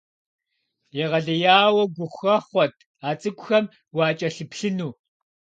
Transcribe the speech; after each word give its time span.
Егъэлеяуэ 1.03 1.83
гухэхъуэт 1.95 2.75
а 3.07 3.09
цӏыкӏухэм 3.19 3.65
уакӏэлъыплъыну! 3.97 4.93